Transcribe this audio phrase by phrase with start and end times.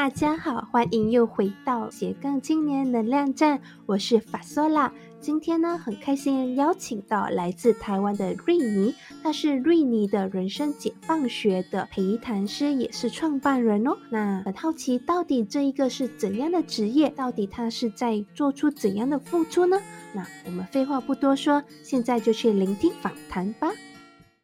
[0.00, 4.90] 大家好，欢迎又回到斜杠青年能量站，我是法索拉。
[5.20, 13.94] 今天呢，很开心邀请到来自台湾的瑞尼，他是瑞尼的人生解放学的陪谈师，也是创办人哦。
[14.08, 17.10] 那很好奇，到底这一个是怎样的职业？
[17.10, 19.78] 到底他是在做出怎样的付出呢？
[20.14, 23.68] 那我们废话不多说，现在就去聆听访谈吧。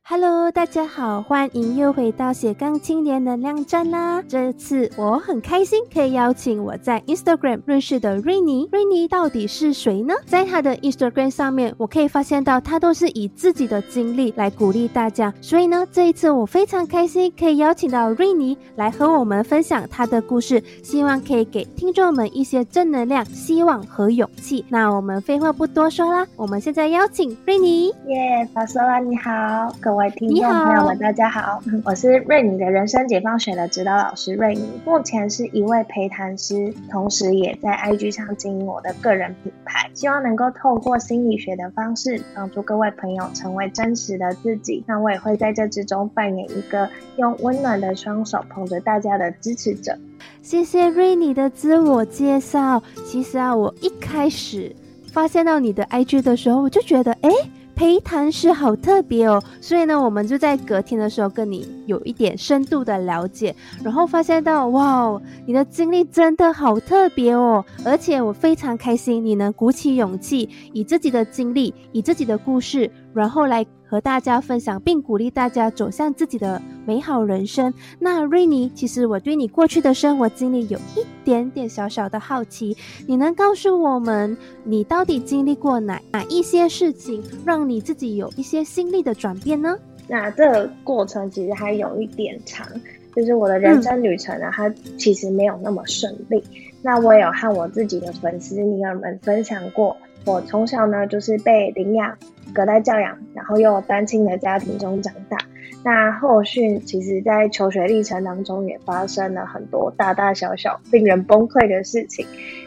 [0.08, 4.22] Hello，大家好，欢迎又回到斜杠青年能量站啦！
[4.28, 8.68] 这次我很开心可以邀请我在 Instagram 认识的瑞尼。
[8.70, 10.14] 瑞尼到底是谁呢？
[10.24, 15.34] 在他的 Instagram 上面，我可以发现到他都是以自己的经历来鼓励大家。
[15.40, 24.64] 所以呢，这一次我非常开心可以邀请到瑞尼来和我们分享他的故事，希望可以给听众们一些正能量、希望和勇气。
[24.68, 27.88] 那我们废话不多说啦，我们现在邀请瑞尼。
[28.06, 29.32] 耶，法索拉你好，
[29.80, 44.84] 各位听众朋友们，大家好， 我是瑞尼的人生解放学的指导老师瑞尼，目前是一位陪谈师，同时也在 IG 上经营我的个人品牌，希望能够透过心理学的方式，帮助各位朋友成为真实的自己。
[44.86, 49.96] 那我也会在这之中扮演一个用温暖的双手捧着大家的支持者。
[50.42, 52.82] 谢谢瑞尼的自我介绍。
[53.06, 54.76] 其实啊，我一开始
[55.10, 57.30] 发现到你的 IG 的时候，我就觉得，哎。
[57.76, 73.66] 陪谈师好特别哦，所以呢，我们就在隔天的时候跟你有一点深度的了解，然后发现到哇，你的经历真的好特别哦，而且我非常开心你能鼓起勇气，以自己的经历，以自己的故事，然后来。
[73.88, 77.72] 和大家分享，并鼓励大家走向自己的美好人生。
[78.00, 89.78] 那瑞尼，其实我对你过去的生活经历有一点点小小的好奇，你能告诉我们，你到底经历过哪哪一些事情，让你自己有一些心力的转变呢？
[90.08, 92.66] 那这个过程其实还有一点长，
[93.14, 96.42] 就是我的人生旅程呢，它其实没有那么顺利。
[96.82, 99.96] 那我有和我自己的粉丝尼尔们分享过，
[100.26, 102.14] 我从小呢就是被领养。
[102.54, 105.36] 隔代教养，然后又单亲的家庭中长大，
[105.84, 112.24] 那后续其实，在求学历程当中也发生了很多大大小小令人崩溃的事情。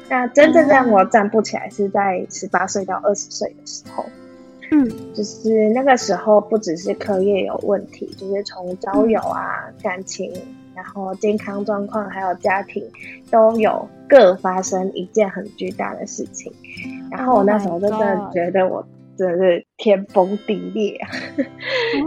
[0.10, 4.06] 那真正让我站不起来，是在十八岁到二十岁的时候。
[4.72, 10.32] 嗯，就是那个时候，不只是课业有问题，就是从交友啊、感情，
[10.76, 12.84] 然后健康状况，还有家庭，
[13.32, 16.52] 都有各发生一件很巨大的事情。
[17.12, 18.86] 然后我那时候真的觉得我。
[19.20, 21.10] 真的是天崩地裂啊！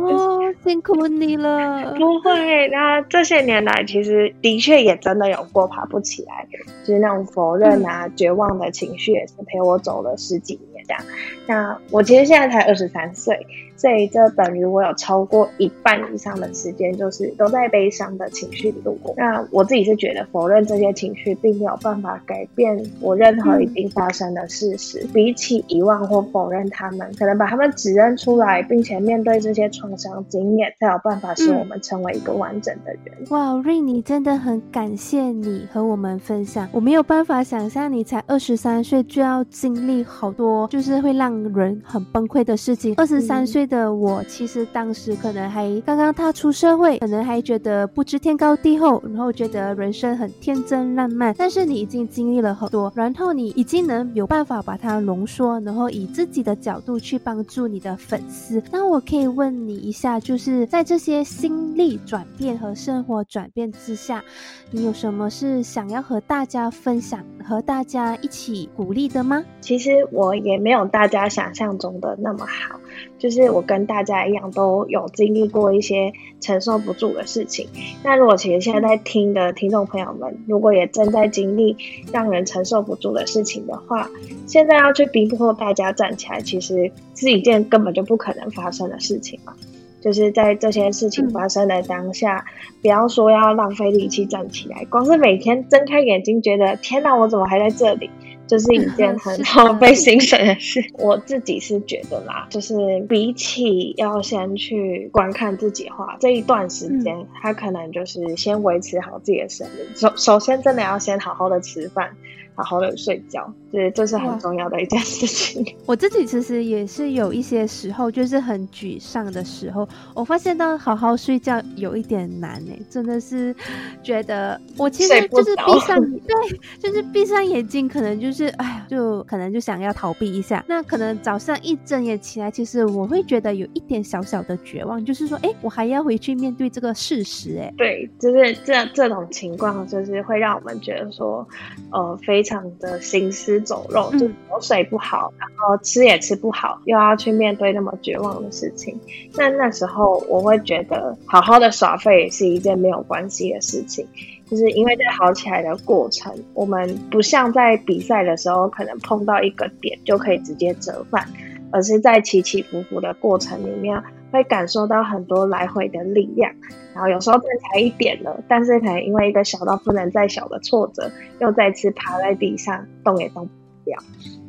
[0.00, 1.94] 哦，辛苦你了。
[1.94, 11.02] 不会，那这些年来，其实的确也真的有过爬不起来，就是那种否认啊、绝望的情绪，也是陪我走了十几年这样。
[11.46, 13.46] 那我其实现在才二十三岁。
[13.82, 19.12] 所以这等于我有超过一半以上的时间，就是都在悲伤的情绪里度过。
[19.16, 25.04] 那我自己是觉得，否认这些情绪，并没有办法改变我任何已经发生的事实。
[25.12, 33.16] 比起遗忘或否认他们，可能把他们指认出来，并且面对这些创伤经验，才有办法使我们成为一个完整的人。
[33.30, 36.68] 哇，瑞妮真的很感谢你和我们分享。
[36.70, 42.94] 我没有办法想象你才二十三岁就要经历好多，就是会让人很崩溃的事情。
[42.96, 43.66] 二十三岁。
[43.72, 51.34] 的我其实当时可能还刚刚踏出社会，可能还觉得不知天高地厚，然后觉得人生很天真烂漫。
[51.38, 58.62] 但是你已经经历了很多，然后你已经能有办法把它浓缩，然后以自己的角度去帮助你的粉丝。
[58.70, 64.22] 那我可以问你一下，就是在这些心力转变和生活转变之下，
[64.70, 69.42] 你有什么是想要和大家分享、和大家一起鼓励的吗？
[69.62, 72.78] 其实我也没有大家想象中的那么好，
[73.18, 73.62] 就是我。
[73.62, 77.66] 跟大家一样都有经历过一些承受不住的事情。
[78.02, 81.74] 那如果其实现在在听的听众朋友们，如果也正在经历
[82.12, 84.10] 让人承受不住的事情的话，
[84.46, 89.54] 现在要去逼迫大家站起来，其实是一件根本就不可能发生的事情嘛。
[90.02, 92.44] 就是在这些事情发生的当下，
[92.82, 98.10] 不要说要浪费力气站起来，光是每天睁开眼睛，觉得天哪，我怎么还在这里？
[98.44, 100.84] 就是一件 很耗费心神的事。
[100.98, 109.96] 我自己是觉得啦，就是比起要先去观看自己画这一段时间，他可能就是先维持好自己的生命。
[109.96, 112.10] 首首先，真的要先好好的吃饭，
[112.54, 115.64] 好好的睡觉，对，这是很重要的一件事情。
[115.86, 123.54] 我自己其实也是有一些时候，就是很沮丧的时候，我发现到好好睡觉有一点难哎，真的是
[124.02, 126.34] 觉得我其实就是闭上， 对，
[126.78, 130.64] 就是闭上眼睛，可能就是哎呀，就可能就想要逃避一下。
[130.68, 141.46] 那可能早上一睁眼起来，其实我会觉得有一点小小的绝望，就是说，哎，我还要回去面对这个事实，哎，对，就是这这种情况，就是会让我们觉得说，
[141.90, 144.28] 呃，非常的行尸走肉，就
[144.60, 148.98] 睡不好，然后吃也吃不好，又要去面对那么绝望的事情。
[149.34, 154.06] 那那时候我会觉得，好好的耍废是一件没有关系的事情，
[154.50, 161.26] 就是因为在好起来的过程，我们不像在比赛的时候，可能碰到一个点就可以直接折返，
[161.70, 164.02] 而是在起起伏伏的过程里面。
[164.32, 166.50] 会感受到很多来回的力量，
[166.94, 173.52] 然后有时候站起来一点了，但是可能因为一个小到不能再小的挫折，又再次趴在地上，动也动不
[173.90, 173.98] 了。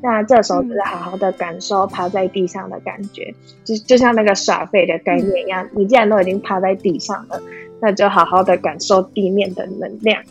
[0.02, 3.34] 那这时候就是好好的感受趴在地上的感觉，
[3.64, 7.42] 就就像那个耍废的概念一样，你既然都已经趴在地上了，
[7.82, 10.24] 那就好好的感受地面的能量。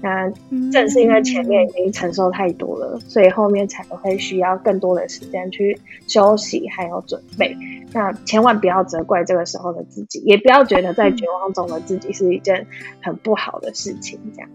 [0.00, 0.30] 那
[0.72, 7.56] 正是因为前面已经承受太多了，所以后面才会需要更多的时间去休息还有准备。
[7.92, 12.66] 那千万不要责怪这个时候的自己，也不要觉得在绝望中的自己是一件
[13.00, 14.50] 很不好的事情，这样。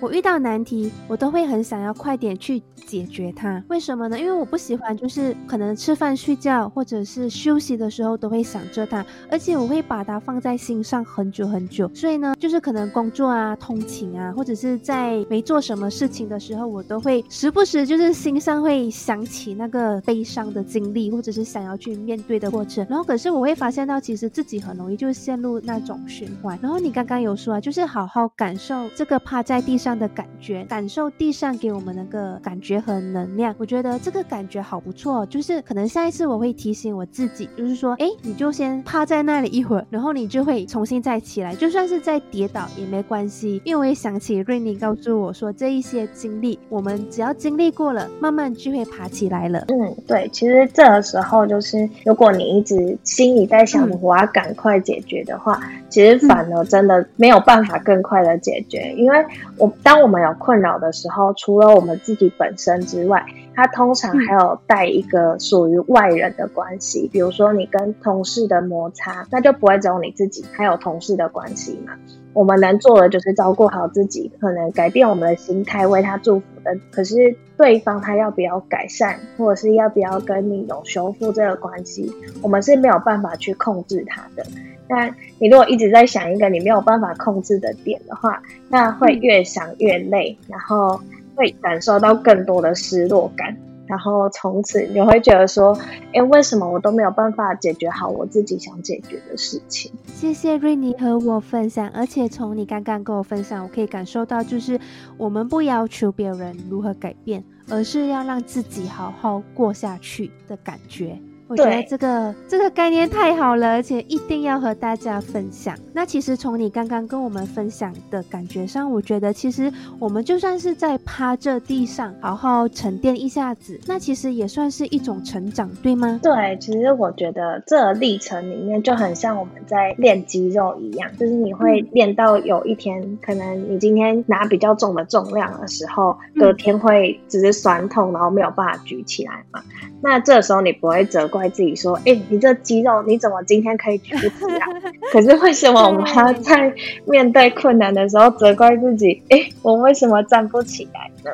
[0.00, 3.60] 我遇到难题，我都会很想要快点去解决它。
[3.68, 4.16] 为什么呢？
[4.16, 11.90] 因为我不喜欢，就是可能吃饭、睡觉或者是休息的时候都会想着它，而且我会把它放在心上很久很久。
[11.92, 22.86] 所以呢，就是可能工作啊、通勤啊，或者是在没做什么事情的时候，我都会时不时就是心上会想起那个悲伤的经历，或者是想要去面对的过程。
[22.88, 26.56] 然后，可是我会发现到，其实自己很容易就陷入那种循环。
[26.62, 29.87] 然后你刚刚有说啊，就是好好感受这个趴在地上。
[29.88, 35.24] 样的感觉，感受地上给我们那个感觉和能量，我觉得这个感觉好不错。
[35.26, 43.60] 就是可能下一次我会提醒我自己，就是说，哎，你就先趴在那里一会儿，然后你就会重新再起来，就算是在跌倒也没关系。
[43.64, 49.64] 因为我也想起瑞妮告诉我说，这一些经历，我们只要经历过了，慢慢就会爬起来了。
[49.68, 59.16] 嗯，对，其实这个时候就是，如果你一直心里在想我要赶快解决的话，其实反而真的没有办法更快的解决，因为
[59.56, 59.72] 我。
[59.82, 67.08] 当我们有困扰的时候，除了我们自己本身之外，它通常还有带一个属于外人的关系。
[67.12, 71.94] 比如说你跟同事的摩擦，那就不会只有你自己，还有同事的关系嘛。
[72.34, 76.76] 我们能做的就是照顾好自己，可能改变我们的心态，为他祝福的。
[76.90, 84.44] 可是对方他要不要改善，或者是要不要跟你有修复这个关系，我们是没有办法去控制他的。
[84.88, 91.00] 那你如果一直在想一个你没有办法控制的点的话，那会越想越累，然后
[91.34, 93.56] 会感受到更多的失落感，
[93.86, 95.78] 然后从此你会觉得说，
[96.12, 99.92] 哎，为什么我都没有办法解决好我自己想解决的事情？
[100.06, 104.80] 谢谢瑞妮和我分享，而且从你刚刚跟我分享，我可以感受到，就是
[105.16, 111.18] 我们不要求别人如何改变，而是要让自己好好过下去的感觉。
[111.48, 115.74] 我觉得这个这个概念太好了，而且一定要和大家分享。
[115.94, 126.20] 那其实从你刚刚跟我们分享的感觉上，我觉得其实我们就算是在趴着地上好好沉淀一下子，那其实也算是一种成长，对吗？
[126.22, 139.62] 对，其实我觉得这历程里面就很像我们在练肌肉一样，就是你会练到有一天，可能你今天拿比较重的重量的时候，隔天会只是酸痛，然后没有办法举起来嘛。
[140.02, 141.37] 那这时候你不会责怪。
[141.38, 144.66] 怪自己说：“哎，你这肌肉你怎么今天可以举不起来？
[145.12, 146.72] 可是为什么我们要在
[147.06, 149.22] 面对困难的时候责怪自己？
[149.30, 151.30] 哎，我为什么站不起来呢？”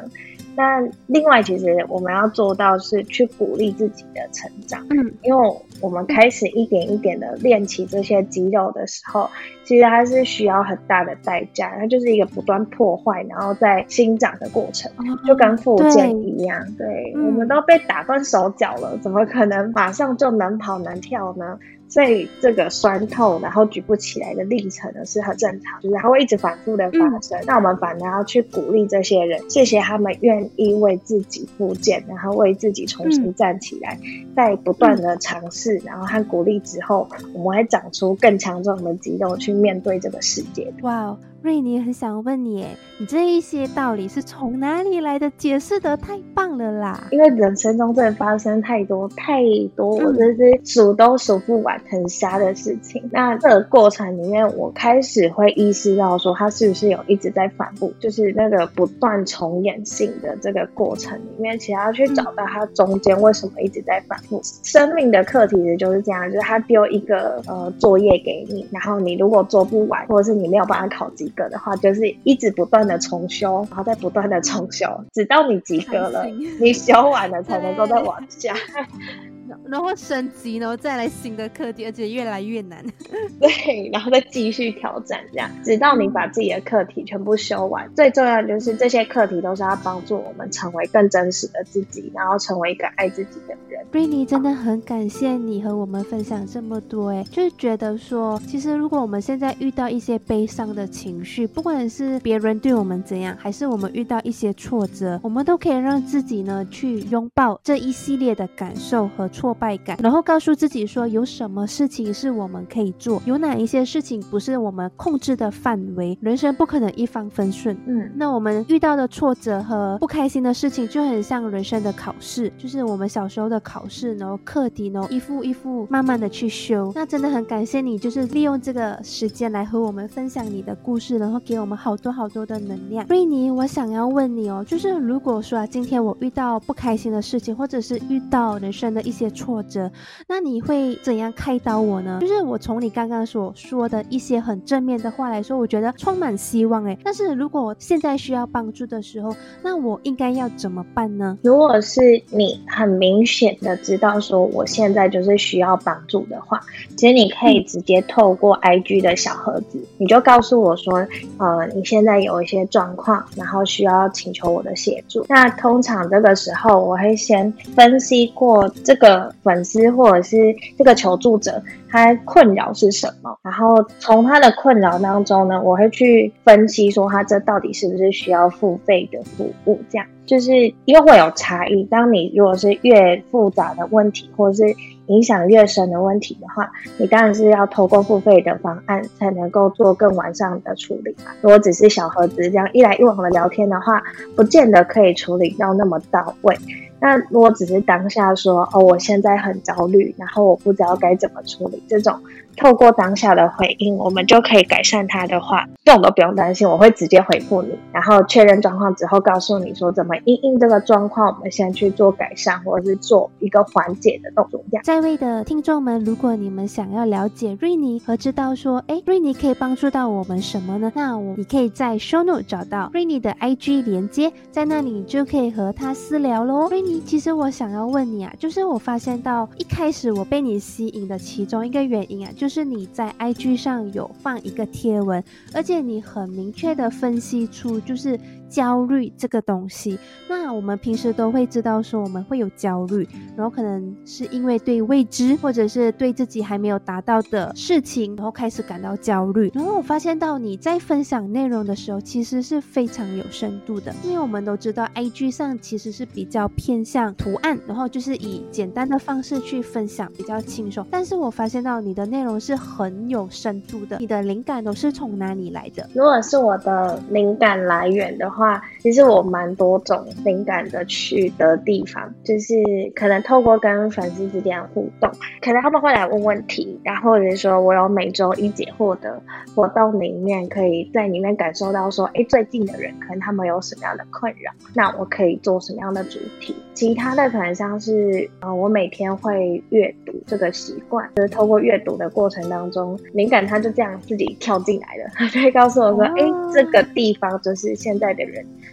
[0.56, 4.80] 那另外，其实我们要做到是去鼓励自己的成长。
[4.90, 9.28] 嗯，因为我们开始一点一点的练起这些肌肉的时候，
[9.64, 14.90] 其实它是需要很大的代价，它就是一个不断破坏，然后在新长的过程，
[15.26, 16.58] 就跟复健一样。
[16.78, 21.58] 对，我们都被打断手脚了，怎么可能马上就能跑能跳呢？
[21.94, 27.38] 所以这个酸痛，然后举不起来的历程呢，是很正常，就是它会一直反复的发生。
[27.46, 33.96] 那我们反而要去鼓励这些人，谢谢他们愿意为自己复健，然后为自己重新站起来，
[34.34, 40.72] 在不断的尝试，然后和鼓励之后，我们会长出更强壮的肌肉去面对这个世界。
[40.82, 41.16] 哇！
[41.44, 42.66] 瑞妮很想问你，
[42.98, 45.30] 你这一些道理是从哪里来的？
[45.36, 47.06] 解释的太棒了啦！
[47.10, 49.42] 因为人生中真的发生太多太
[49.76, 53.06] 多，我真是数都数不完很瞎的事情。
[53.12, 64.40] 那这个过程里面，我开始会意识到说，它是不是有一直在反复，就是那个不断重演性的这个过程里面，其实要去找到它中间为什么一直在反复。
[64.62, 76.24] 生命的课题就是这样，就是他丢一个呃作业给你，然后你如果做不完，或者是你没有办法考及格的话，就是一直不断的重修，然后再不断的重修，直到你及格了，
[76.60, 78.54] 你修完了才能够再往下。
[79.66, 82.84] 然后升级，然后再来新的课题，而且越来越难。
[83.40, 87.88] 对，然后再继续挑战，这样直到你把自己的课题全部修完。
[87.94, 93.84] 最重要的就是这些课题都是要帮助我们成为更真实的自己，然后成为一个爱自己的人。
[93.92, 109.28] 瑞妮真的很感谢你和我们分享这么多，哎，就是觉得说，其实如果我们现在遇到一些悲伤的情绪，不管是别人对我们怎样，还是我们遇到一些挫折，我们都可以让自己呢去拥抱这一系列的感受和。
[109.34, 116.16] 挫败感，然后告诉自己说，有什么事情是我们可以做，有哪一些事情不是我们控制的范围。
[116.22, 126.92] 人生不可能一帆风顺，嗯，那我们遇到的挫折和不开心的事情，就很像人生的考试，就是我们小时候的考试，然后课题呢，一副一副慢慢的去修。
[126.94, 133.04] 那真的很感谢你，就是利用这个时间来和我们分享你的故事，然后给我们好多好多的能量。
[133.08, 139.23] 瑞妮，我想要问你哦，就是如果说啊，今天我遇到不开心的事情，或者是遇到人生的一些。
[139.30, 139.90] 挫折，
[140.28, 142.18] 那你会怎样开导我呢？
[142.20, 146.98] 就是我从你刚刚所说的一些很正面的话来说，我觉得充满希望诶。
[147.04, 151.38] 但是如果我现在需要帮助的时候，那我应该要怎么办呢？
[151.42, 156.60] 如果是你很明显的知道说我现在就是需要帮助的话，
[156.96, 161.06] 其实你可以直接透过 IG 的小盒子，你就告诉我说，
[161.38, 165.24] 呃，你现在有一些状况，然后需要请求我的协助。
[165.28, 169.13] 那通常这个时候，我会先分析过这个。
[169.42, 170.36] 粉丝或者是
[170.78, 173.38] 这个求助者，他困扰是什么？
[173.42, 179.78] 然后从他的困扰当中呢，我会去分析说他这到底是不是需要付费的服务？
[179.90, 181.84] 这样就是又会有差异。
[181.84, 184.74] 当你如果是越复杂的问题，或者是
[185.06, 191.30] 影响越深的问题的话，你当然是要透过付费的方案才能够做更完善的处理嘛。
[191.42, 194.02] 如果只是小盒子这样一来一往的聊天的话，
[194.34, 196.56] 不见得可以处理到那么到位。
[197.04, 202.18] 那如果只是当下说哦，我现在很焦虑，然后我不知道该怎么处理这种。
[202.56, 214.62] 透过当下的回应，我们就可以改善它的话，这种都不用担心，我会直接回复你，然后确认状况之后，告诉你说怎么应应这个状况，我们先去做改善，或者是做一个缓解的动作。
[214.82, 220.92] 在位的听众们，如果你们想要了解瑞尼和知道说，哎，瑞尼可以帮助到我们什么呢？
[220.94, 226.68] 那我你可以在 show note 找到瑞尼的 IG 连接，在那里你就可以和他私聊喽。
[226.68, 232.43] 瑞尼，其实我想要问你啊，就是我发现到一开始我被你吸引的其中一个原因啊，就。
[232.44, 235.24] 就是你在 IG 上有放一个贴文，
[235.54, 238.20] 而且你很明确的分析出就是。
[238.54, 249.50] 焦虑这个东西，那我们平时都会知道说我们会有焦虑，然后可能是因为对未知或者是对自己还没有达到的事情，然后开始感到焦虑。
[249.52, 260.86] 然后我发现到你在分享内容的时候，其实是非常有深度的，因为我们都知道 IG 上其实是比较偏向图案，然后就是以简单的方式去分享，比较轻松。
[260.92, 265.90] 但是我发现到你的内容是很有深度的，你的灵感都是从哪里来的？
[265.92, 268.43] 如果是我的灵感来源的话。
[268.44, 272.54] 话，其实我蛮多种灵感的去的地方，就是
[272.94, 275.10] 可能透过跟粉丝之间互动，
[275.40, 279.22] 可能他们会来问问题，然后或者说我有每周一解惑的
[279.54, 286.54] 活动里面，可以在里面感受到说，哎，最近的人可能他们有什么样的困扰，那我可以做什么样的主题？
[286.74, 296.22] 其他的可能像是，呃，我每天会阅读这个习惯，就是透过阅读的过程当中，灵感它就这样自己跳进来了，他就会告诉我说，哎，
[296.52, 298.24] 这个地方就是现在的。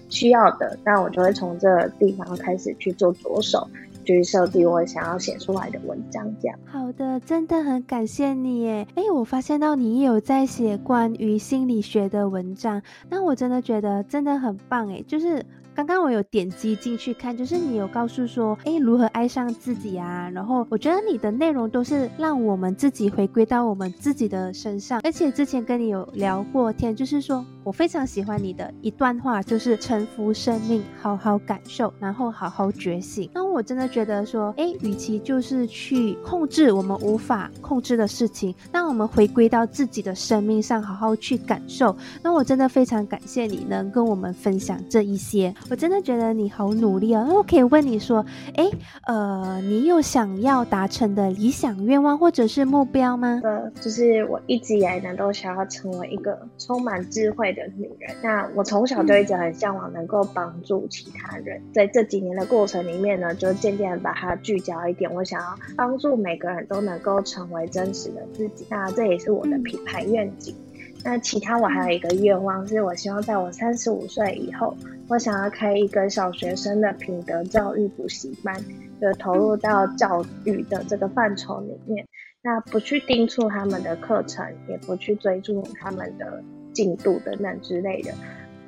[0.09, 3.67] 需要的，那我就会从这个地方开始去做着手，
[4.03, 6.33] 去设计我想要写出来的文章。
[6.41, 8.87] 这样好的，真的很感谢你耶！
[8.95, 15.03] 哎，我发现到你有在写关于心理学的文章，那我真的觉得真的很棒哎！
[15.07, 20.29] 就是刚刚我有点击进去看，就是你有告诉说，哎，如何爱上自己啊？
[20.33, 27.45] 然后我觉得你的内容都是让我们自己回归到我们自己的身上，而且之前跟你有聊过天，就是说。
[27.63, 33.29] 我非常喜欢你的一段话，就是臣服生命，好好感受，然后好好觉醒。
[33.33, 41.95] 那我真的觉得说，哎，与其就是去控制我们无法控制的事情，那我们回归到自己的生命上，好好去感受。
[42.23, 47.23] 那我真的非常感谢你能跟我们分享这一些，我真的觉得你好努力啊。
[47.27, 48.25] 那我可以问你说，
[48.55, 48.69] 哎，
[49.05, 53.39] 呃，你有想要达成的理想愿望或者是目标吗？
[53.43, 58.15] 呃，就是我一直以来呢都想要成为一个充满智慧的女人。
[58.22, 65.13] 那我从小就一直很向往能够帮助其他人，在这几年的过程里面呢，就渐渐把它聚焦一点。
[65.13, 68.65] 我想要帮助每个人都能够成为真实的自己。
[68.70, 70.55] 那这也是我的品牌愿景。
[71.03, 74.75] 那其他我还有一个愿望，是我希望在我三十五岁以后，
[75.08, 78.55] 我想要开一个小学生的品德教育补习班，
[79.01, 82.05] 就投入到教育的这个范畴里面。
[82.43, 88.11] 那不去盯促他们的课程，也不去追逐他们的进度等等之类的，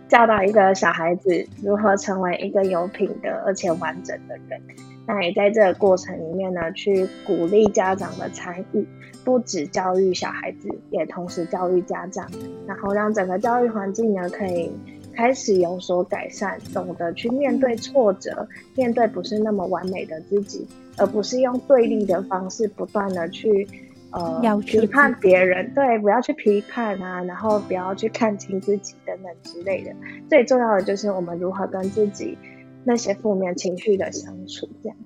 [0.08, 4.62] 教导一个小孩子如何成为一个有品德而且完整的人。
[5.06, 8.88] 那也在这个过程里面呢，去鼓励家长的参与，
[9.26, 12.26] 不止教育小孩子，也同时教育家长，
[12.66, 14.72] 然后让整个教育环境呢可以
[15.14, 23.68] 开始有所改善，懂得去面对挫折，面对不是那么完美的自己，而不是用对立的方式不断的去
[24.14, 29.92] 呃批判别人，对，不要去批判啊，然后不要去看清自己等等之类的。
[30.30, 32.38] 最重要的就是我们如何跟自己。
[32.86, 34.98] 那些负面情绪的相处，这样。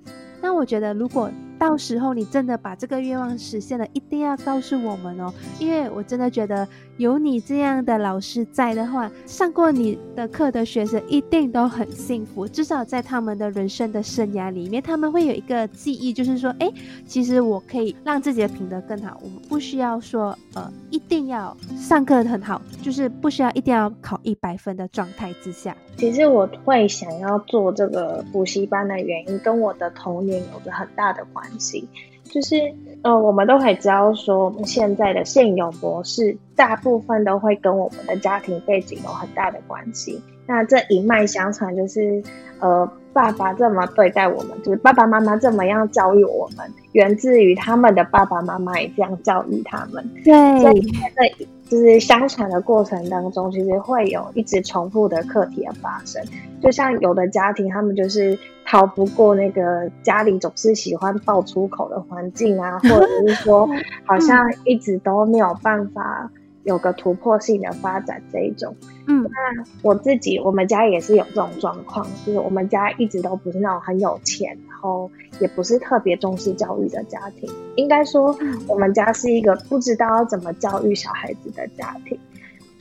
[0.42, 16.70] 那我觉得，如果到时候你真的把这个愿望实现了，一定要告诉我们哦，因为我真的觉得有你这样的老师在的话，上过你的课的学生一定都很幸福，至少在他们的人生的生涯里面，他们会有一个记忆，就是说，哎，
[17.06, 25.76] 其实我可以让自己的品德更好，我们不需要说，呃，一定要上课很好，就是不需要一定要考一百分的状态之下。
[25.96, 31.88] 其实我会想要做这个补习班的原因，跟我的童年有着很大的关系。
[32.24, 32.56] 就是，
[33.02, 40.22] 呃，我们都可以知道说，我们现在的现有模式，大部分都会跟我们的家庭背景有很大的关系。
[40.46, 42.22] 那这一脉相传，就是，
[42.60, 50.06] 呃，爸爸这么对待我们，就是爸爸妈妈这么样教育我们，源自于他们的爸爸妈妈也这样教育他们。
[50.22, 50.80] 对，所以
[51.16, 51.32] 在
[51.68, 56.22] 就是相传的过程当中，其实会有一直重复的课题的发生。
[56.62, 63.68] 就像有的家庭，他们就是逃不过那个家里总是喜欢爆粗口的环境啊，或者是说，
[64.04, 66.30] 好像一直都没有办法。
[66.68, 75.10] 有个突破性的发展这一种，嗯，那我自己我们家也是有这种状况，就是我们家一直都不是那种很有钱，然后
[75.40, 77.50] 也不是特别重视教育的家庭。
[77.76, 82.18] 应该说，我们家是一个不知道要怎么教育小孩子的家庭。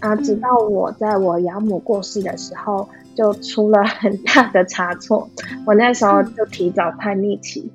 [0.01, 5.27] 啊，直到我在我养母过世的时候，就出了很大的差错。
[5.65, 7.71] 我那时候就提早叛逆期，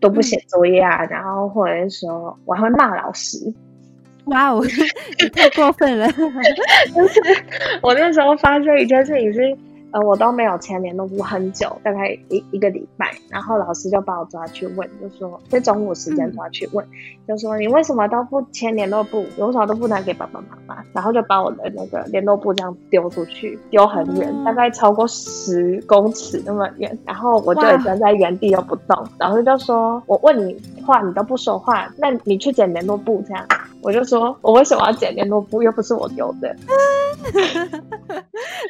[0.00, 3.54] 都不写作业啊，然后或者是说我还会骂老师。
[4.26, 4.62] 哇哦，
[5.20, 6.06] 你太过分了！
[6.94, 7.20] 就是
[7.82, 9.56] 我那时候发生一件事情是。
[9.94, 16.82] 呃，我都没有签联络簿很久，大概一一个礼拜，然后老师就把我抓去问，就说在中午时间抓去问，
[17.28, 30.56] 就说你为什么都不签联络簿，有什么都不拿给爸爸妈妈，然后就把我的那个联络簿这样丢出去，丢很远，大概超过十公尺那么远，然后我就站在原地都不动，老师就说我问你
[30.86, 33.46] 话你都不说话，那你去捡联络簿这样，
[33.82, 36.54] 我就说我为什么要捡联络簿，又不是我丢的。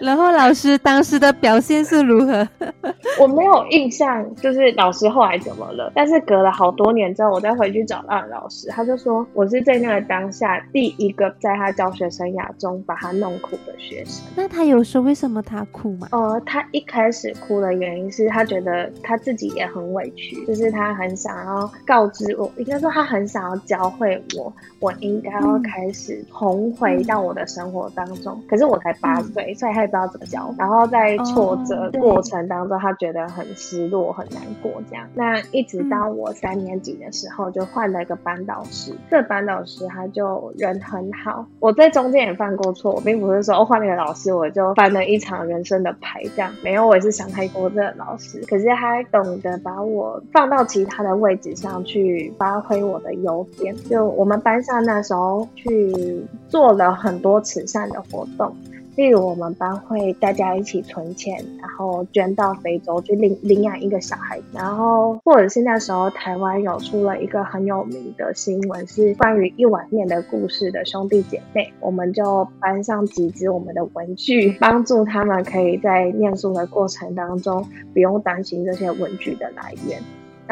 [0.01, 2.46] 然后老师当时的表现是如何？
[3.20, 5.92] 我没有印象，就是老师后来怎么了。
[5.94, 14.22] 但是隔了好多年之后，我再回去找那老师，他就说我是在那个当下第一个在他教学生涯中把他弄哭的学生。
[14.35, 16.09] 那他有说为什么他哭吗？
[16.11, 28.40] 呃，他一开始哭的原因是他觉得他自己也很委屈，就是他很想要告知我，应该说他很想要教会我，我应该要开始重回到我的生活当中。
[28.48, 30.54] 可是我才八岁，所以他也不知道怎么教。
[30.56, 34.70] 然后在挫折过程当中，他觉得很失落、很难过。
[34.88, 38.92] 这样，那一直到我三年级的时候，就换了一个班导师。
[39.10, 41.44] 这班导师他就人很好。
[41.58, 46.22] 我在中间也犯过错，我并不是说换了一个老师我就翻了一场人生的牌。
[46.36, 47.68] 这样没有，我也是想太多。
[47.70, 53.74] 这个老师，可是他懂得把我放到其他的位置上去发挥我的优点。
[53.88, 58.55] 就我们班上那那时候去做了很多慈善的活动。
[58.94, 79.98] 例如我们班会大家一起存钱，然后捐到非洲去领领养一个小孩，然后或者是那时候台湾有出了一个很有名的新闻，是关于一碗面的故事的兄弟姐妹，我们就班上集资我们的文具，帮助他们可以在念书的过程当中不用担心这些文具的来源。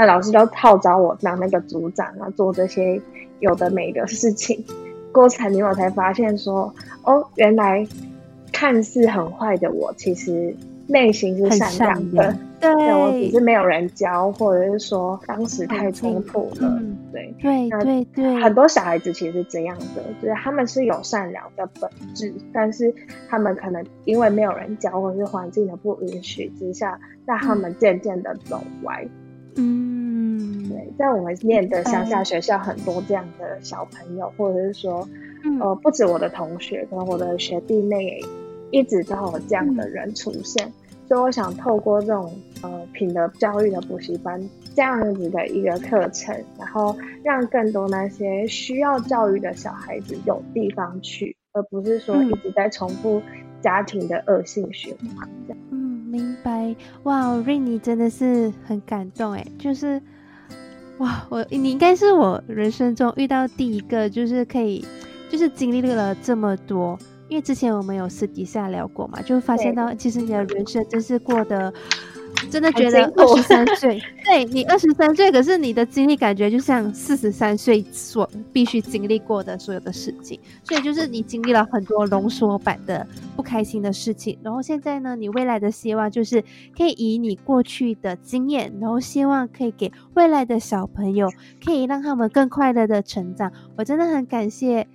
[0.00, 2.98] 那老师都号召我当那个组长啊，做这些
[3.40, 4.64] 有的没的事情。
[5.12, 7.86] 过程里我才发现说，哦，原来
[8.50, 12.34] 看似很坏的我，其实内心是善良的。
[12.58, 16.80] 对，我只是没有人教，或者是说当时太冲突了。
[17.12, 18.40] 对，对，对，对。
[18.40, 22.90] 很多小孩子其实是这样的，就是他们是有善良的本质，但是
[23.28, 29.02] 他们可能因为没有人教，或者是环境的不允许之下，让他们渐渐的走歪。
[29.02, 29.19] 嗯，
[30.68, 35.09] 对，在我们念的乡下学校，很多这样的小朋友，或者是说，
[35.61, 38.20] 呃，不止我的同学，可能我的学弟妹也
[38.70, 40.73] 一直都有这样的人出现。
[41.09, 44.40] 所以我想透过这种呃品德教育的补习班
[44.77, 53.20] 这样子的一个课程，然后让更多那些需要教育的小孩子有地方去，而不是说一直在重复
[53.61, 55.59] 家庭的恶性循环这样。
[56.11, 60.03] 明白哇，瑞妮真的是很感动哎，就是
[60.99, 64.85] 哇，我你应该是我人生中遇到第一个，就是可以，
[65.31, 66.99] 就是经历了这么多。
[67.29, 71.73] 因为之前我们有私底下聊过嘛，就发现到其实你的人生真是过得。
[72.51, 86.43] 真的觉得二十三岁， 对你二十三岁，可是你的经历感觉就像四十三岁所必须经历过的所有的事情，所以就是你经历了很多浓缩版的不开心的事情，然后现在呢，你未来的希望就是
[86.77, 91.31] 可以以你过去的经验，然后希望可以给未来的小朋友，
[91.64, 93.53] 可以让他们更快乐的成长。
[93.77, 94.87] 我真的很感谢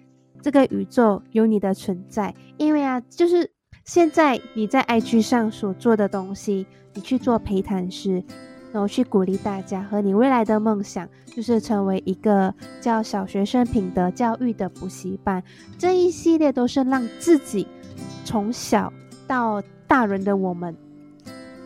[0.41, 3.49] 这个宇宙有你的存在，因为啊，就是
[3.85, 6.67] 现在你在 IG 上所做的东西。
[6.97, 8.23] 你去做陪谈师，
[8.71, 15.43] 然后去鼓励大家和你未来的梦想，就是成为一个叫小学生品德教育的补习班。
[15.77, 17.67] 这一系列都是让自己
[18.23, 18.93] 从小
[19.27, 20.73] 到大人的我们，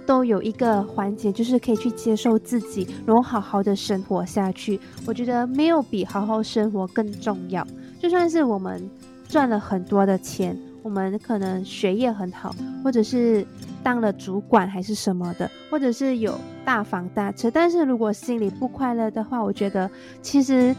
[0.07, 4.79] 都有一个环节，就是可以去接受自己，然后好好的生活下去。
[5.05, 7.63] 我觉得没有比好好生活更重要。
[7.99, 8.89] 就算是我们
[9.27, 10.57] 赚了很多的钱。
[10.81, 13.45] 我们可能学业很好，或者是
[13.83, 19.89] 当了主管还是什么的，或者是有大房大车，但是如果心里不快乐的话，我觉得
[20.21, 20.75] 其实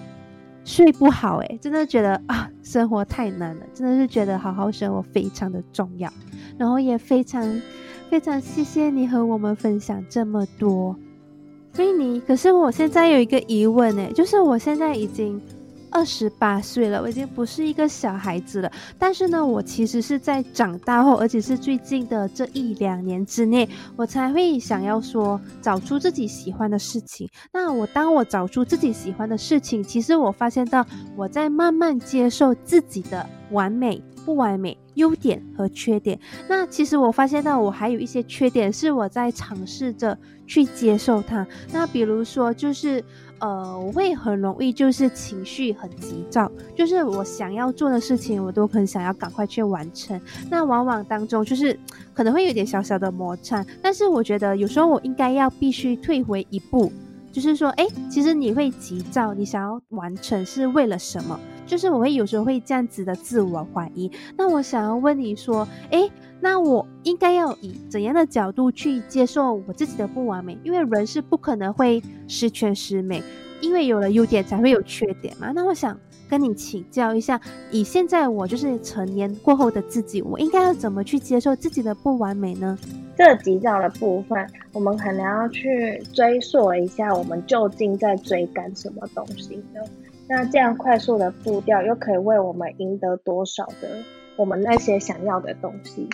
[0.65, 6.11] 睡不好诶，真的觉得啊，生活太难了，真的是觉得好好生活非常的重要。
[6.59, 7.61] 然后也非常
[8.09, 10.97] 非常谢谢你和我们分享这么多，
[11.73, 12.21] 所以你。
[12.21, 15.41] 可是我现在有一个疑问诶，就是我现在已经。
[15.91, 18.71] 二十八岁了，我已经不是一个小孩子了。
[18.99, 27.29] 但是呢，我其实是在长大后，而且是最近的这一两年之内，我才会想要说找出自己喜欢的事情。
[27.53, 36.19] 那我当我找出自己喜欢的事情，其实我发现到我在慢慢接受自己的完美、不完美、优点和缺点。
[36.49, 41.47] 那其实我发现到我还有一些缺点，是我在尝试着去接受它。
[41.73, 43.05] 那比如说就是。
[43.41, 50.21] 呃，我会很容易就是情绪很急躁，就是我想要做的事情，我都很想要赶快去完成。
[50.51, 51.79] 那往往当中就是
[52.13, 56.93] 可能会有点小小的摩擦，但是我觉得有时候我应该要必须退回一步，
[57.33, 61.41] 就是说，哎，其实你会急躁，你想要完成是为了什么？
[61.67, 64.11] 就是我会有时候会这样子的自我怀疑。
[64.37, 66.11] 那我想要问你说，哎。
[66.41, 70.59] 那我应该要以怎样的角度去接受我自己的不完美？
[70.65, 73.23] 因为人是不可能会十全十美，
[73.61, 75.53] 因为有了优点才会有缺点嘛。
[75.55, 75.99] 那我想
[76.29, 77.39] 跟你请教一下，
[77.71, 82.79] 以现在我就是成年过后的自己，我应该要怎么去接受自己的不完美呢？
[83.17, 89.63] 这急躁的部分，我们可能要去追溯一下，我们究竟在追赶什么东西？
[90.27, 93.89] 那这样快速的步调，又可以为我们赢得多少的
[94.37, 96.09] 我们那些想要的东西？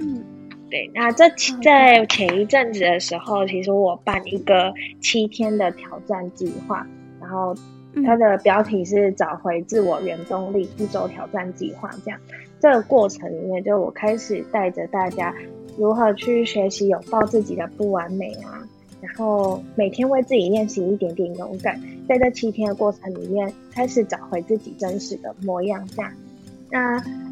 [0.00, 0.24] 嗯，
[0.70, 1.24] 对，那这
[1.62, 6.86] 在前一阵子的时候，其实我办一个七天的挑战计划，
[7.20, 7.54] 然后
[8.04, 11.90] 它的标题是找回自我原动力一周挑战计划。
[12.04, 12.20] 这样，
[12.60, 15.34] 这个过程里面，就我开始带着大家
[15.76, 18.62] 如何去学习拥抱自己的不完美啊，
[19.00, 25.84] 然后每天为自己练习一点点勇敢，在这七天的过程里面，开始找回自己真实的模样。
[25.96, 26.12] 这样，
[26.70, 27.27] 那。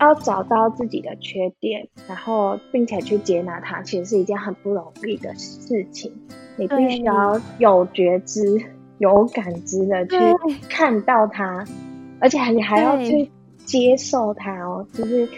[0.00, 6.10] 要找到自己的缺点，然后并且去接纳它，其实是一件很不容易的事情。
[6.56, 8.42] 你必须要有觉知、
[8.98, 10.16] 有感知的去
[10.68, 11.64] 看到它，
[12.18, 13.30] 而且你还要去
[13.64, 14.86] 接受它哦。
[14.92, 15.28] 就是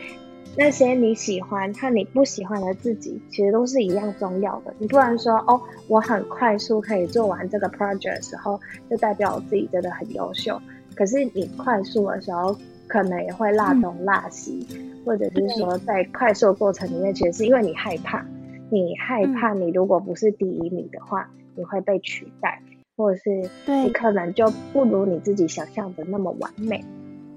[0.57, 4.75] 那些你喜欢和你不喜欢的自己，其实都是一样重要的。
[4.79, 10.61] 你不能说哦，我很快速可以做完这个 project 的时候，就代表我自己真的很优秀。
[10.95, 12.57] 可是你快速的时候，
[12.93, 14.67] 可能也会落东落西，
[15.03, 18.23] 或者是说在快速过程里面，其实是因为你害怕，
[18.69, 21.27] 你害怕你如果不是第一名的话，
[21.57, 22.61] 你会被取代，
[22.95, 26.85] 或者是你可能就不如你自己想象的那么完美。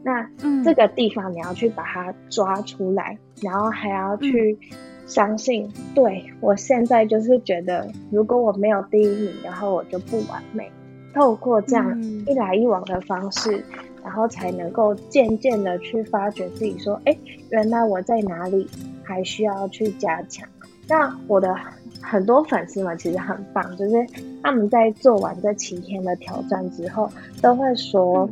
[0.03, 0.29] 那
[0.61, 4.57] 这个地方你要去把它抓出来，然后还要去
[5.05, 10.69] 相信，对我现在就是觉得，如果我没有第一名，然后我就不完美。
[11.13, 13.63] 透过这样一来一往的方式，
[14.05, 17.17] 然后才能够渐渐的去发觉自己，说，哎，
[17.49, 18.65] 原来我在哪里
[19.03, 20.47] 还需要去加强。
[20.87, 21.53] 那我的
[21.99, 24.05] 很多粉丝们其实很棒，就是
[24.43, 27.09] 他们在做完这七天的挑战之后，
[27.41, 28.29] 都会说。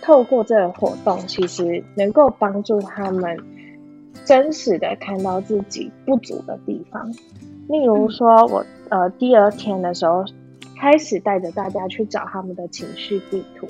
[0.00, 3.36] 透过这个活动，其实能够帮助他们
[4.24, 7.12] 真实的看到自己不足的地方。
[7.68, 10.24] 例如说，我呃第二天的时候，
[10.80, 13.66] 开始带着大家去找他们的情绪地图，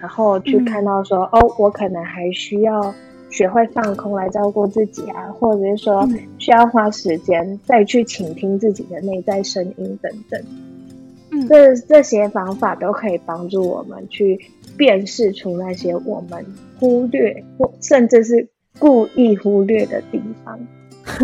[0.00, 2.94] 然后去看到说，哦，我可能还需要
[3.30, 6.08] 学会放空来照顾自己啊，或者是说
[6.38, 10.42] 需要花时间再去倾听自己的内在声音等等。
[11.30, 14.38] 嗯，这这些方法都可以帮助我们去。
[14.76, 16.46] 辨识出那些我们
[16.78, 20.56] 忽略或甚至是故意忽略的地方。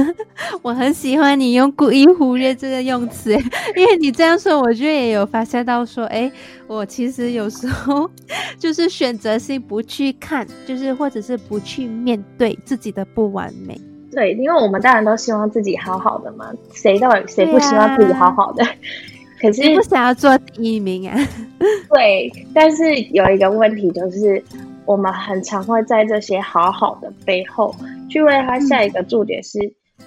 [0.63, 3.33] 我很喜欢你用“故意忽略”这个用词，
[3.77, 6.31] 因为你这样说，我就也有发现到说，哎，
[6.67, 8.11] 我其实有时候
[8.59, 13.81] 就是选择性不去看，就是或者是不去面对自己的不完美。
[14.11, 18.65] 对，因为我们当然都希望自己好好的嘛，谁到底谁不希望自己好好的？
[19.41, 21.17] 可是不想要做第一名啊？
[21.93, 24.43] 对，但是有一个问题就是，
[24.87, 27.75] 我们很常会在这些好好的背后，
[28.09, 29.59] 去为他下一个注解是：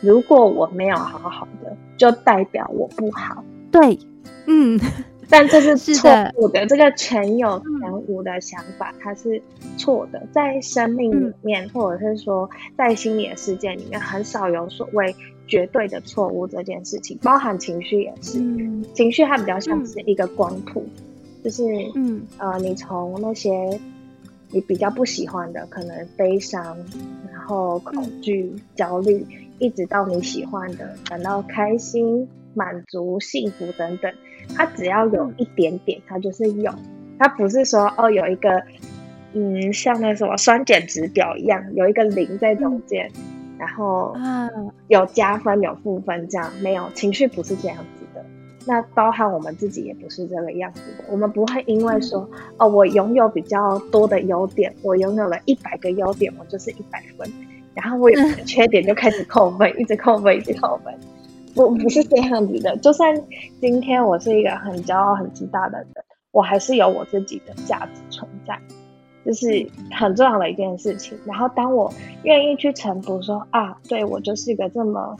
[0.01, 3.43] 如果我没有好好的，就代表我不好。
[3.71, 3.99] 对，
[4.45, 4.79] 嗯。
[5.29, 9.41] 但这是错误的，这个全有全无的想法，它是
[9.75, 10.25] 错的。
[10.31, 15.13] 在生命里面，或者是说在心理的世界里面，很少有所谓
[15.45, 18.39] 绝对的错误这件事情，包含情绪也是。
[18.93, 20.85] 情绪它比较像是一个光谱，
[21.43, 21.61] 就是
[21.95, 23.77] 嗯呃，你从那些
[24.51, 26.63] 你比较不喜欢的，可能悲伤，
[27.29, 29.25] 然后恐惧、焦虑，
[29.59, 34.11] 一直到你喜欢的，感到开心、满足、幸福等等。
[34.55, 36.71] 它只要有一点点，它就是有，
[37.19, 38.63] 它不是说哦有一个，
[39.33, 43.11] 嗯，像那什么酸碱值表一样，有一个零在中间，
[43.57, 44.15] 然后
[44.87, 48.23] 有加分有负分这样，没有情绪不是这样子的。
[48.65, 57.29] 那包含我们自己也不是这个样子的，我们不会因为说哦我拥有比较多的优点，我拥有了一百个优点，我就是一百分，
[57.77, 60.93] 然后我有缺点就开始扣分，一直扣分，一直扣分。
[61.53, 63.15] 不不是这样子的，就算
[63.61, 65.87] 今天我是一个很骄傲、很自大的人，
[66.31, 68.59] 我还是有我自己的价值存在，
[69.25, 71.17] 这是很重要的一件事情。
[71.25, 71.91] 然后，当我
[72.23, 75.17] 愿意去臣服，说啊，对我就是一个这么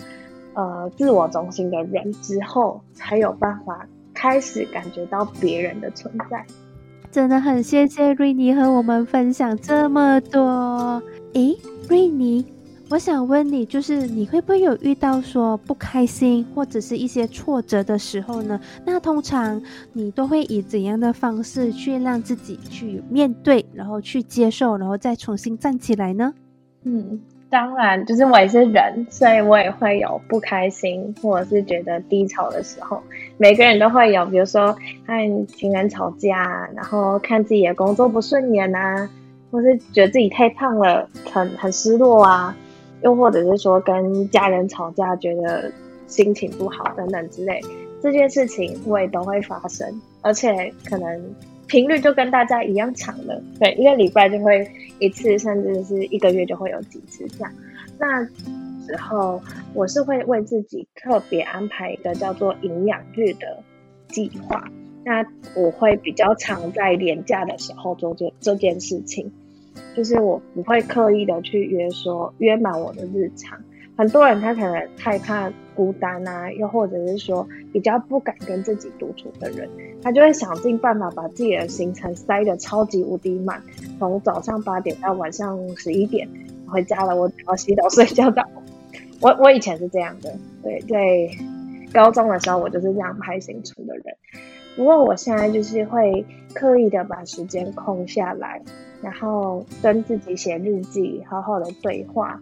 [0.54, 6.46] 呃自我中心的人之后，才有办法开始感觉到别人的存在。
[7.10, 11.02] 真的很谢谢瑞妮和我们分享这么多。
[11.34, 11.58] 诶，
[11.88, 12.46] 瑞妮。
[12.90, 18.60] 我想问你，就是你会不会有遇到说不开心或者是一些挫折的时候呢？
[18.86, 26.34] 那通常你都会以怎样的方式去让自己去面对，然后去接受，然后再重新站起来呢？
[26.84, 27.20] 嗯，
[27.50, 33.04] 当然，就是我也是人，所以我也会有不开心或者是觉得低潮的时候。
[33.38, 34.72] 每个人都会有，比如说
[35.06, 39.10] 和情人吵架，然后看自己的工作不顺眼啊，
[39.52, 42.56] 或是觉得自己太胖了，很很失落啊。
[43.04, 45.72] 又或者是说跟家人吵架，觉得
[46.08, 47.62] 心情不好等等之类，
[48.02, 49.88] 这件事情我也都会发生，
[50.22, 51.36] 而且可能
[51.68, 57.54] 频率就跟大家一样长的，对，一个礼拜就会一次，甚至是一个月就会有几次这样。
[58.00, 59.40] 那时候
[59.76, 63.62] 我是会为自己特别安排一个叫做营养日的
[64.08, 64.68] 计划，
[65.08, 69.32] 那我会比较常在年假的时候做这这件事情。
[69.96, 73.58] 就是我不会刻意的去约说约满我的日常，
[73.96, 79.70] 很多人他可能害怕孤单啊，又或者是说比较不敢跟自己独处的人，
[80.04, 83.64] 他就会想尽办法把自己的行程塞得超级无敌满，
[83.98, 86.28] 从早上八点到晚上十一点
[86.68, 88.44] 回家了，我只要洗澡 睡觉到。
[89.22, 90.98] 我我以前是这样的，对，在
[91.92, 94.04] 高中的时候我就是这样排行程的人，
[94.78, 98.62] 不过我现在就是会刻意的把时间空下来。
[99.00, 102.42] 然后跟自己写日记，好好的对话，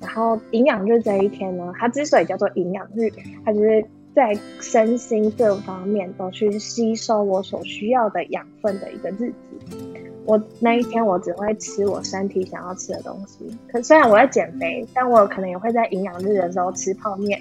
[0.00, 3.10] 然后营养日这一天呢，它之所以叫做营养日，
[3.44, 9.76] 它就是在身心各方面都去吸收我所需要的养分的一个日子。
[10.24, 13.44] 我那一天我只会吃我身体想要吃的东西。
[13.70, 17.38] 可虽然我在减肥，但我可能也会在营养日的时候吃泡面，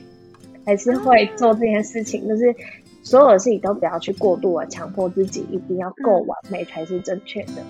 [0.65, 2.27] 还是会做这件事情。
[2.27, 2.53] 就是
[3.09, 7.63] 所有的事情都不要去过度的强迫自己，一定要够完美才是正确的。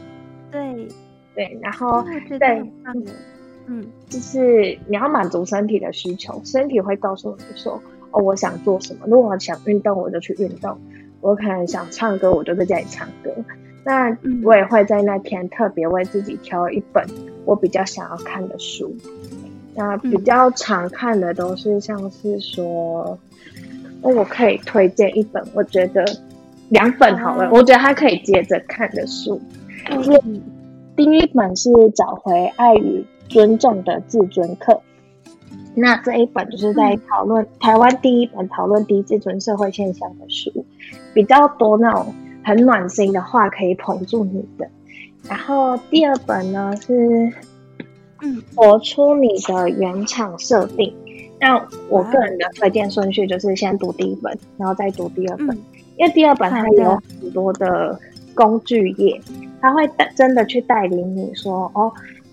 [0.52, 0.88] 对
[1.34, 2.04] 对，然后
[2.38, 2.62] 对。
[3.72, 9.02] 嗯，就是你要满足身体的需求，身体会告诉你说：“哦，我想做什么。
[9.06, 10.76] 如果我想运动，我就去运动；
[11.22, 13.32] 我可能想唱歌，我就在家里唱歌。
[13.86, 17.06] 那我也会在那天特别为自己挑一本
[17.46, 18.92] 我比较想要看的书。
[19.76, 23.18] 那比较常看的都是像是说，
[24.02, 26.06] 我可以推荐一本，我觉得
[26.70, 29.42] 两本好了，我觉得还可以接着看的书。
[30.96, 33.06] 第一本是找回爱与。
[33.30, 34.82] 尊重的自尊课，
[35.76, 40.66] 那这一本就是在讨论台湾第一本讨论低自尊社会现象的书，
[41.14, 42.12] 比较多那种
[42.44, 44.68] 很暖心的话可以捧住你的。
[45.30, 47.32] 然后第二本呢是，
[48.24, 50.92] 嗯，活出你的原厂设定。
[51.40, 51.56] 那
[51.90, 55.50] 我个人的推荐顺序就是先读第一本，然后再读第二本，
[55.98, 58.00] 因为第二本它有很多的
[58.34, 59.22] 工具页，
[59.62, 61.92] 它会真的去带领你说哦。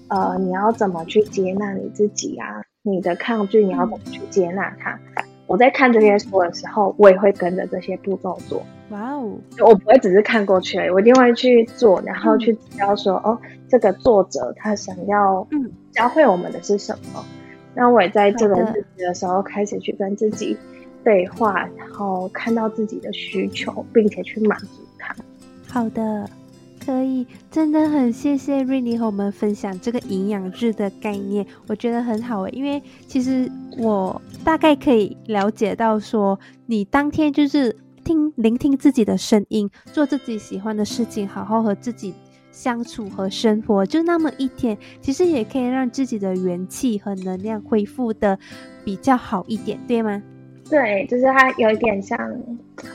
[0.09, 2.63] 呃，你要怎么去接纳你自己啊？
[2.83, 4.97] 你的抗拒，你要怎么去接纳它？
[5.49, 8.63] 我在看这些书的时候，我也会跟着这些步骤做。
[8.91, 9.37] 哇哦！
[9.59, 13.37] 我不会只是看过去，我一定会去做，然后去知道说，哦，
[13.69, 17.25] 这个作者他想要嗯教会我们的是什么？
[17.77, 20.57] 那我也在这种自己的时候开始去跟自己
[21.05, 24.67] 对话，然后看到自己的需求，并且去满足
[24.99, 25.15] 它。
[25.69, 26.29] 好的。
[26.85, 32.51] 可以，真的很谢谢瑞妮和我们分享这个营养日的概念，我觉得很好诶。
[32.53, 42.15] 因为其实我大概可以了解到，说你当天就是听聆听自己的声音，做自己喜欢的事情，好好和自己
[42.57, 48.39] 相处和生活，就那么一天，其实也可以让自己的元气和能量恢复的
[48.83, 50.23] 比较好一点，对吗？
[50.71, 52.19] 对，就是它有一点像，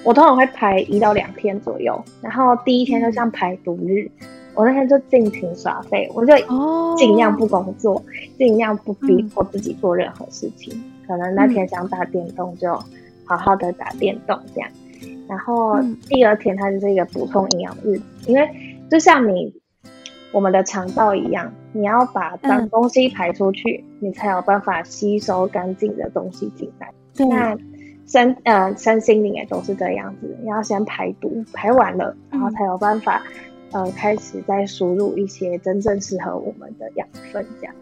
[0.03, 4.09] 我通常会排一到两天左右，然后第一天就像排毒日，
[4.55, 6.33] 我那天就尽情耍废，我就
[6.97, 8.03] 尽量不工作，
[8.39, 10.73] 尽量不逼迫自己做任何事情，
[11.07, 12.73] 可能那天想打电动就
[13.25, 14.69] 好好的打电动这样，
[15.29, 18.49] 然后第二天它就是一个补充营养日，因为
[18.91, 19.55] 就像你
[20.33, 26.93] 我们的肠道一样，你要把脏东西排出去，你才有办法吸收干净的东西进来。
[27.15, 27.57] 那
[28.05, 33.23] 身呃身心灵也都是这样子，要先排毒，排完了，然后才有办法
[33.71, 37.75] 呃开始再输入一些真正适合我们的养分，这样。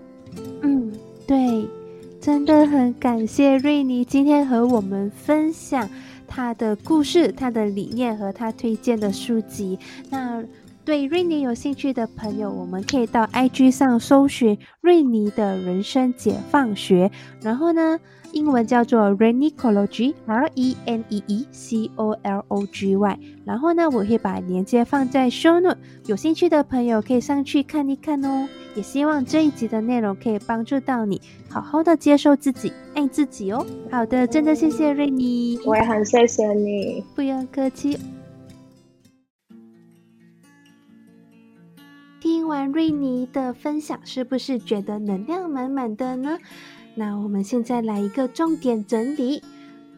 [0.62, 0.94] 嗯，
[1.26, 1.68] 对，
[2.22, 5.90] 真的很感谢瑞妮今天和我们分享
[6.28, 9.80] 她的故事、她的理念和她推荐的书籍。
[10.12, 10.44] 那
[10.90, 17.12] 对瑞尼有兴趣的朋友，我们可以到 IG 上搜寻瑞尼的人生解放学，
[17.44, 18.00] 然后呢。
[18.32, 23.20] 英文叫做 Renicology，R E N E E C O L O G Y。
[23.44, 28.48] 然后呢，我会把链接放在 Show Note，有兴趣的朋友可以上去看一看哦。
[28.76, 33.66] 也希望这一集的内容可以帮助到你，好好的接受自己，爱自己哦。
[33.90, 37.98] 好的，真的谢谢瑞尼，我也很谢谢你，不用客气。
[42.50, 46.38] 完瑞尼的分享，是不是觉得能量满满的呢？
[46.96, 49.42] 那我们现在来一个重点整理：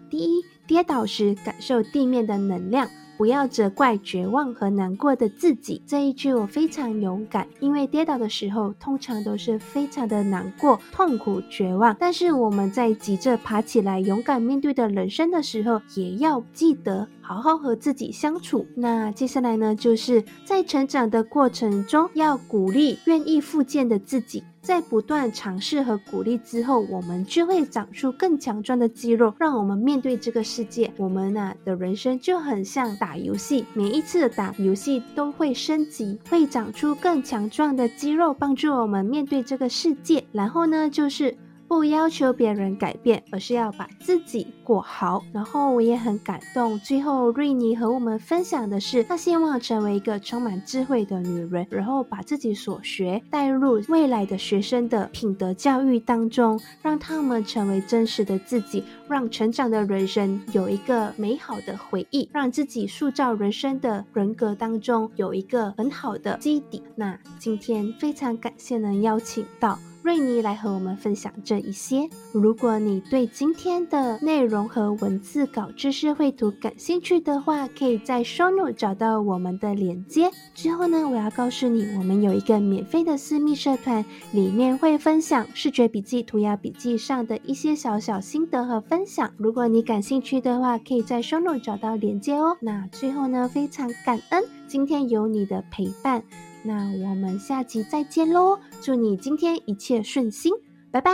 [0.10, 5.82] 第一，跌倒时感受地面的能量，不要责怪绝望和难过的自己。
[5.88, 11.96] 这一句我非常勇敢，因为跌倒的时候通常都是非常的难过、痛苦、绝望。
[11.98, 18.66] 但是我们在急着爬起来、勇敢面对的人生的时候，也要记得好好和自己相处。
[18.76, 24.44] 那接下来呢，就是在成长的过程中，要鼓励愿意复健的自己。
[24.62, 30.92] 在不断尝试和鼓励之后，我们就会长出更强壮的肌肉，让我们面对这个世界。
[30.98, 40.24] 我们呢的人生就很像打游戏，每一次打游戏都会升级，会长出更强壮的肌肉，帮助我们面对这个世界。
[40.34, 41.36] 然后呢，就是。
[41.72, 45.24] 不要求别人改变，而是要把自己过好。
[45.32, 46.78] 然后我也很感动。
[46.82, 66.84] 最后瑞妮和我们分享的是，她希望成为一个充满智慧的女人，然后把自己所学带入未来的学生的品德教育当中，让他们成为真实的自己，让成长的人生有一个美好的回忆，让自己塑造人生的人格当中有一个很好的基底。
[66.98, 69.80] 那今天非常感谢能邀请到。
[70.04, 72.10] 瑞妮来和我们分享这一些。
[72.34, 80.32] 如果你对今天的内容和文字稿、知识绘图感兴趣的话，可以在 s h o n o 找到我们的链接。
[80.56, 89.32] 之后呢，我要告诉你，我们有一个免费的私密社团，里面会分享视觉笔记、涂鸦笔记上的一些小小心得和分享。
[89.38, 92.58] 如果你感兴趣的话，可以在 s h o n o 找到链接哦。
[92.60, 96.24] 那最后呢，非常感恩今天有你的陪伴。
[96.64, 98.60] 那我们下期再见喽！
[98.82, 100.54] 祝你今天一切顺心，
[100.92, 101.12] 拜拜。